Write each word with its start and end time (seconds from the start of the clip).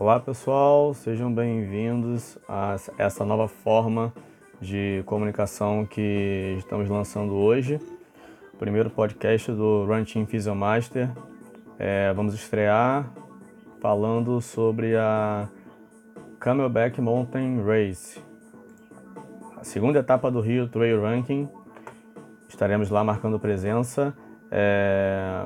Olá 0.00 0.20
pessoal, 0.20 0.94
sejam 0.94 1.34
bem-vindos 1.34 2.38
a 2.48 2.76
essa 2.96 3.24
nova 3.24 3.48
forma 3.48 4.14
de 4.60 5.02
comunicação 5.04 5.84
que 5.84 6.54
estamos 6.56 6.88
lançando 6.88 7.34
hoje. 7.34 7.80
Primeiro 8.60 8.90
podcast 8.90 9.50
do 9.50 9.84
Run 9.86 10.04
Team 10.04 10.24
Physiomaster. 10.24 11.10
É, 11.80 12.12
vamos 12.12 12.32
estrear 12.32 13.12
falando 13.80 14.40
sobre 14.40 14.96
a 14.96 15.48
Camelback 16.38 17.00
Mountain 17.00 17.64
Race, 17.64 18.20
a 19.60 19.64
segunda 19.64 19.98
etapa 19.98 20.30
do 20.30 20.40
Rio 20.40 20.68
Trail 20.68 21.02
Ranking. 21.02 21.48
Estaremos 22.48 22.88
lá 22.88 23.02
marcando 23.02 23.36
presença. 23.40 24.14
É, 24.48 25.44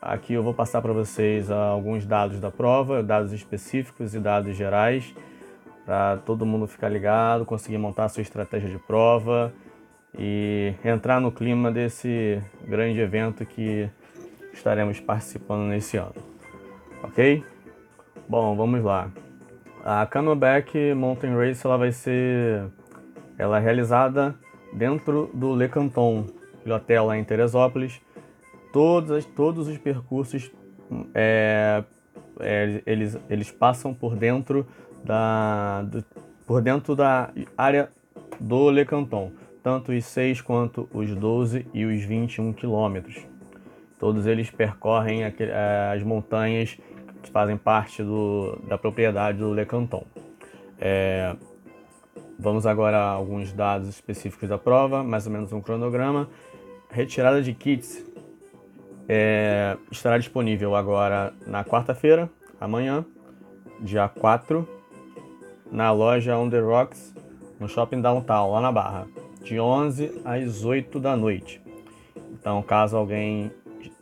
Aqui 0.00 0.32
eu 0.32 0.44
vou 0.44 0.54
passar 0.54 0.80
para 0.80 0.92
vocês 0.92 1.50
alguns 1.50 2.06
dados 2.06 2.38
da 2.38 2.52
prova, 2.52 3.02
dados 3.02 3.32
específicos 3.32 4.14
e 4.14 4.20
dados 4.20 4.56
gerais, 4.56 5.12
para 5.84 6.18
todo 6.18 6.46
mundo 6.46 6.68
ficar 6.68 6.88
ligado, 6.88 7.44
conseguir 7.44 7.78
montar 7.78 8.04
a 8.04 8.08
sua 8.08 8.22
estratégia 8.22 8.68
de 8.68 8.78
prova 8.78 9.52
e 10.16 10.72
entrar 10.84 11.20
no 11.20 11.32
clima 11.32 11.72
desse 11.72 12.40
grande 12.64 13.00
evento 13.00 13.44
que 13.44 13.90
estaremos 14.52 15.00
participando 15.00 15.68
nesse 15.68 15.96
ano. 15.96 16.14
Ok? 17.02 17.44
Bom, 18.28 18.54
vamos 18.54 18.84
lá. 18.84 19.10
A 19.84 20.06
Camelback 20.06 20.94
Mountain 20.94 21.34
Race 21.36 21.66
ela 21.66 21.76
vai 21.76 21.90
ser 21.90 22.68
ela 23.36 23.58
é 23.58 23.60
realizada 23.60 24.32
dentro 24.72 25.28
do 25.34 25.56
Le 25.56 25.68
Canton, 25.68 26.26
hotel 26.72 27.06
lá 27.06 27.18
em 27.18 27.24
Teresópolis 27.24 28.00
todos, 28.72 29.24
todos 29.24 29.68
os 29.68 29.78
percursos 29.78 30.50
é, 31.14 31.82
é, 32.40 32.82
eles, 32.86 33.18
eles 33.28 33.50
passam 33.50 33.92
por 33.92 34.16
dentro 34.16 34.66
da, 35.04 35.82
do, 35.82 36.04
por 36.46 36.62
dentro 36.62 36.94
da 36.94 37.30
área 37.56 37.90
do 38.40 38.70
Le 38.70 38.84
Canton, 38.84 39.32
tanto 39.62 39.92
os 39.92 40.04
6 40.04 40.40
quanto 40.40 40.88
os 40.92 41.14
12 41.14 41.66
e 41.74 41.84
os 41.84 42.02
21 42.04 42.52
quilômetros. 42.52 43.26
Todos 43.98 44.26
eles 44.26 44.50
percorrem 44.50 45.24
é, 45.24 45.32
as 45.94 46.02
montanhas 46.02 46.78
que 47.22 47.30
fazem 47.30 47.56
parte 47.56 48.02
do, 48.02 48.56
da 48.68 48.78
propriedade 48.78 49.38
do 49.38 49.52
Le 49.52 49.66
Canton. 49.66 50.04
É, 50.80 51.34
vamos 52.38 52.64
agora 52.64 52.96
a 52.96 53.10
alguns 53.10 53.52
dados 53.52 53.88
específicos 53.88 54.48
da 54.48 54.56
prova, 54.56 55.02
mais 55.02 55.26
ou 55.26 55.32
menos 55.32 55.52
um 55.52 55.60
cronograma. 55.60 56.28
Retirada 56.90 57.42
de 57.42 57.52
kits 57.52 58.06
é, 59.08 59.76
estará 59.90 60.18
disponível 60.18 60.76
agora 60.76 61.32
na 61.46 61.64
quarta-feira, 61.64 62.28
amanhã, 62.60 63.04
dia 63.80 64.06
4, 64.06 64.68
na 65.72 65.90
loja 65.90 66.36
On 66.36 66.50
The 66.50 66.60
Rocks, 66.60 67.14
no 67.58 67.66
Shopping 67.68 68.02
Downtown, 68.02 68.52
lá 68.52 68.60
na 68.60 68.70
Barra, 68.70 69.06
de 69.42 69.58
11 69.58 70.20
às 70.24 70.62
8 70.62 71.00
da 71.00 71.16
noite. 71.16 71.62
Então, 72.32 72.62
caso 72.62 72.96
alguém 72.96 73.50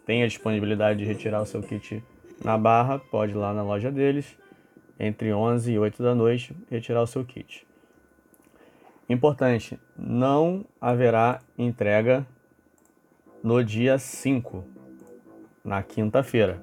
tenha 0.04 0.26
disponibilidade 0.26 0.98
de 0.98 1.04
retirar 1.04 1.40
o 1.40 1.46
seu 1.46 1.62
kit 1.62 2.02
na 2.44 2.58
Barra, 2.58 2.98
pode 2.98 3.32
ir 3.32 3.36
lá 3.36 3.54
na 3.54 3.62
loja 3.62 3.92
deles, 3.92 4.36
entre 4.98 5.32
11 5.32 5.72
e 5.72 5.78
8 5.78 6.02
da 6.02 6.14
noite, 6.14 6.54
retirar 6.68 7.02
o 7.02 7.06
seu 7.06 7.24
kit. 7.24 7.64
Importante, 9.08 9.78
não 9.96 10.64
haverá 10.80 11.40
entrega 11.56 12.26
no 13.42 13.62
dia 13.62 13.98
5 13.98 14.75
na 15.66 15.82
quinta-feira. 15.82 16.62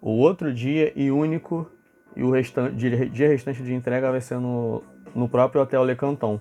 O 0.00 0.10
outro 0.10 0.52
dia 0.52 0.92
e 0.94 1.10
único 1.10 1.68
e 2.14 2.22
o 2.22 2.30
restante, 2.30 2.76
dia 3.10 3.28
restante 3.28 3.62
de 3.62 3.74
entrega 3.74 4.10
vai 4.10 4.20
ser 4.20 4.38
no, 4.38 4.82
no 5.14 5.28
próprio 5.28 5.62
Hotel 5.62 5.82
Le 5.82 5.96
Canton, 5.96 6.38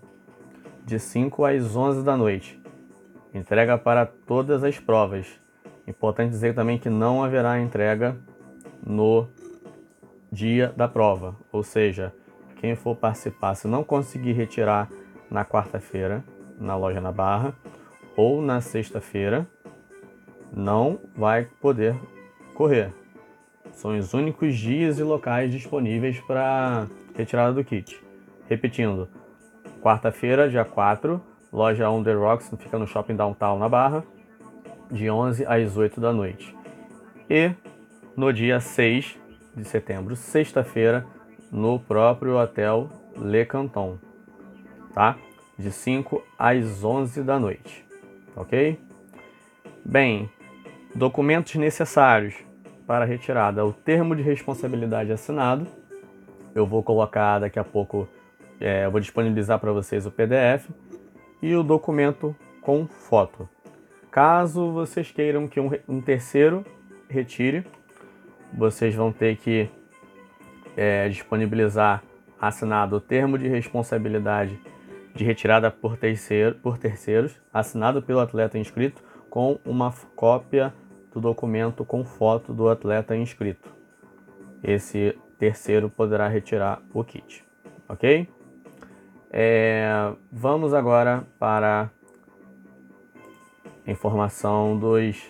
de 0.86 1.00
5 1.00 1.46
às 1.46 1.76
11 1.76 2.04
da 2.04 2.16
noite. 2.16 2.62
Entrega 3.34 3.78
para 3.78 4.06
todas 4.06 4.64
as 4.64 4.80
provas. 4.80 5.28
Importante 5.88 6.30
dizer 6.30 6.54
também 6.54 6.78
que 6.78 6.90
não 6.90 7.24
haverá 7.24 7.60
entrega 7.60 8.16
no 8.86 9.28
dia 10.32 10.74
da 10.76 10.88
prova, 10.88 11.36
ou 11.52 11.64
seja, 11.64 12.14
quem 12.58 12.76
for 12.76 12.96
participar, 12.96 13.56
se 13.56 13.68
não 13.68 13.84
conseguir 13.84 14.34
retirar 14.34 14.90
na 15.30 15.46
quarta-feira 15.46 16.24
na 16.60 16.76
loja 16.76 17.02
na 17.02 17.12
Barra 17.12 17.54
ou 18.16 18.42
na 18.42 18.62
sexta-feira, 18.62 19.48
não 20.56 21.00
vai 21.16 21.48
poder 21.60 21.94
correr. 22.54 22.94
São 23.74 23.98
os 23.98 24.14
únicos 24.14 24.56
dias 24.58 24.98
e 24.98 25.04
locais 25.04 25.52
disponíveis 25.52 26.20
para 26.22 26.88
retirada 27.14 27.54
do 27.54 27.64
kit. 27.64 28.02
Repetindo, 28.48 29.10
quarta-feira, 29.82 30.50
dia 30.50 30.64
4, 30.64 31.22
loja 31.52 31.90
On 31.90 32.02
The 32.02 32.14
Rocks, 32.14 32.50
fica 32.58 32.80
no 32.80 32.88
Shopping 32.88 33.18
Downtown 33.18 33.60
na 33.60 33.68
Barra, 33.68 34.04
de 34.90 35.10
11 35.10 35.46
às 35.46 35.76
8 35.76 36.00
da 36.00 36.14
noite. 36.14 36.56
E 37.30 37.52
no 38.16 38.32
dia 38.32 38.62
6 38.62 39.18
de 39.56 39.66
setembro, 39.66 40.16
sexta-feira, 40.16 41.06
no 41.52 41.80
próprio 41.80 42.38
Hotel 42.38 42.90
Le 43.18 43.46
Canton, 43.46 43.98
tá? 44.94 45.18
De 45.58 45.72
5 45.72 46.24
às 46.38 46.84
11 46.84 47.24
da 47.24 47.40
noite, 47.40 47.86
ok? 48.36 48.80
Bem, 49.84 50.30
Documentos 50.96 51.56
necessários 51.56 52.36
para 52.88 53.04
retirada: 53.04 53.66
o 53.66 53.74
termo 53.74 54.16
de 54.16 54.24
responsabilidade 54.24 55.12
assinado. 55.12 55.68
Eu 56.56 56.66
vou 56.66 56.82
colocar 56.82 57.40
daqui 57.40 57.60
a 57.60 57.66
pouco, 57.66 58.08
é, 58.62 58.86
eu 58.86 58.92
vou 58.92 59.02
disponibilizar 59.02 59.60
para 59.60 59.74
vocês 59.74 60.06
o 60.06 60.12
PDF 60.12 60.70
e 61.42 61.54
o 61.54 61.64
documento 61.64 62.34
com 62.62 62.88
foto. 62.88 63.50
Caso 64.10 64.72
vocês 64.72 65.12
queiram 65.12 65.50
que 65.50 65.60
um, 65.60 65.70
um 65.86 66.00
terceiro 66.00 66.66
retire, 67.10 67.66
vocês 68.54 68.96
vão 68.96 69.12
ter 69.12 69.36
que 69.36 69.70
é, 70.78 71.10
disponibilizar 71.10 72.02
assinado 72.40 72.96
o 72.96 73.02
termo 73.02 73.38
de 73.38 73.50
responsabilidade 73.50 74.58
de 75.14 75.26
retirada 75.26 75.70
por, 75.70 75.98
terceiro, 75.98 76.56
por 76.56 76.78
terceiros, 76.78 77.38
assinado 77.54 78.02
pelo 78.02 78.22
atleta 78.22 78.58
inscrito, 78.58 79.04
com 79.30 79.60
uma 79.66 79.94
cópia 80.16 80.74
do 81.16 81.22
documento 81.22 81.86
com 81.86 82.04
foto 82.04 82.54
do 82.54 82.68
atleta 82.68 83.16
inscrito. 83.16 83.74
Esse 84.62 85.18
terceiro 85.40 85.90
poderá 85.90 86.28
retirar 86.28 86.82
o 86.94 87.04
kit, 87.06 87.46
ok? 87.88 88.28
É, 89.32 90.12
vamos 90.30 90.74
agora 90.74 91.26
para 91.40 91.90
a 93.88 93.92
informação 93.92 94.78
dos 94.78 95.24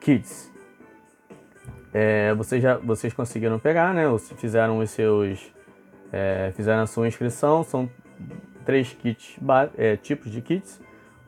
kits. 0.00 0.50
É, 1.92 2.32
vocês 2.34 2.62
já 2.62 2.78
vocês 2.78 3.12
conseguiram 3.12 3.58
pegar, 3.58 3.92
né? 3.92 4.04
Fizeram 4.38 4.78
os 4.78 4.90
seus 4.90 5.52
é, 6.10 6.50
fizeram 6.56 6.82
a 6.82 6.86
sua 6.86 7.06
inscrição. 7.06 7.62
São 7.62 7.90
três 8.64 8.92
kits 8.94 9.38
é, 9.76 9.96
tipos 9.96 10.30
de 10.30 10.40
kits 10.40 10.80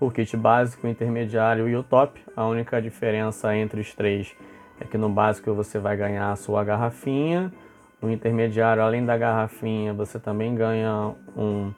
o 0.07 0.11
kit 0.11 0.37
básico, 0.37 0.89
intermediário 0.89 1.69
e 1.69 1.77
o 1.77 1.83
top. 1.83 2.21
A 2.37 2.45
única 2.47 2.83
diferença 2.83 3.57
entre 3.57 3.81
os 3.81 3.95
três 3.95 4.35
é 4.81 4.85
que 4.85 4.99
no 4.99 5.09
básico 5.09 5.55
você 5.55 5.79
vai 5.79 5.97
ganhar 5.97 6.33
a 6.33 6.37
sua 6.37 6.65
garrafinha, 6.65 7.53
no 8.01 8.11
intermediário, 8.11 8.83
além 8.83 9.07
da 9.07 9.17
garrafinha, 9.17 9.95
você 9.95 10.19
também 10.19 10.57
ganha 10.57 11.15
um, 11.37 11.73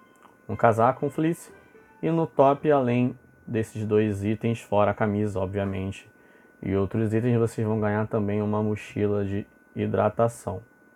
um 0.49 0.57
casaco, 0.57 1.05
um 1.05 1.11
fleece, 1.11 1.53
e 2.03 2.11
no 2.11 2.27
top, 2.27 2.71
além 2.71 3.15
desses 3.47 3.85
dois 3.85 4.25
itens, 4.25 4.61
fora 4.61 4.93
a 4.93 4.95
camisa, 4.95 5.39
obviamente, 5.39 6.09
e 6.63 6.75
outros 6.75 7.13
itens, 7.13 7.37
vocês 7.37 7.67
vão 7.67 7.79
ganhar 7.79 8.07
também 8.07 8.41
uma 8.41 8.63
mochila 8.63 9.23
de 9.23 9.47
hidratação. 9.77 10.63